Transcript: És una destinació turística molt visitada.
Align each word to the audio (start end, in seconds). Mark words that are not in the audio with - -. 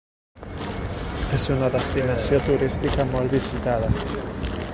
És 1.39 1.45
una 1.57 1.69
destinació 1.77 2.41
turística 2.49 3.07
molt 3.13 3.37
visitada. 3.39 3.93